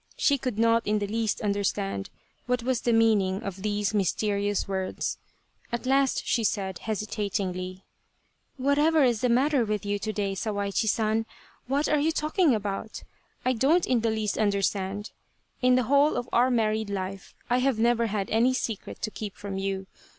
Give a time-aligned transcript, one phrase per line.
[0.17, 2.09] She could not in the least understand
[2.47, 5.19] what was the meaning of these mysterious words.
[5.71, 7.83] At last she said, hesita tingly:"
[8.67, 11.27] Whatever is the matter with you to day, Sawaichi San?
[11.67, 13.03] What are you talking about f
[13.45, 15.11] I don't in the least understand.
[15.61, 19.35] In the whole of our married life I have never had any secret to keep
[19.35, 19.85] from you.